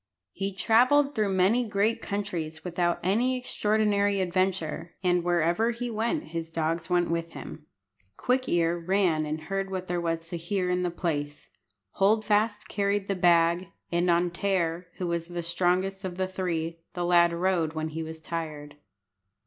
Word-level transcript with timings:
He 0.31 0.51
travelled 0.51 1.13
through 1.13 1.33
many 1.35 1.63
great 1.63 2.01
countries 2.01 2.63
without 2.63 2.99
any 3.03 3.37
extraordinary 3.37 4.19
adventure, 4.19 4.95
and 5.03 5.23
wherever 5.23 5.69
he 5.69 5.91
went 5.91 6.29
his 6.29 6.49
dogs 6.49 6.89
went 6.89 7.11
with 7.11 7.33
him. 7.33 7.67
Quick 8.17 8.49
ear 8.49 8.79
ran 8.79 9.27
and 9.27 9.41
heard 9.41 9.69
what 9.69 9.85
there 9.85 10.01
was 10.01 10.27
to 10.29 10.37
hear 10.37 10.71
in 10.71 10.81
the 10.81 10.89
place; 10.89 11.51
Hold 11.91 12.25
fast 12.25 12.67
carried 12.67 13.07
the 13.09 13.15
bag; 13.15 13.67
and 13.91 14.09
on 14.09 14.31
Tear, 14.31 14.87
who 14.95 15.05
was 15.05 15.27
the 15.27 15.43
strongest 15.43 16.03
of 16.03 16.17
the 16.17 16.27
three, 16.27 16.79
the 16.95 17.05
lad 17.05 17.31
rode 17.31 17.73
when 17.73 17.89
he 17.89 18.01
was 18.01 18.19
tired. 18.19 18.77